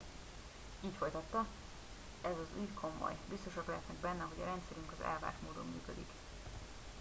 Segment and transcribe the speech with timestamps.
[0.85, 1.45] így folytatta
[2.21, 6.07] ez az ügy komoly biztosak lehetnek benne hogy a rendszerünk az elvárt módon működik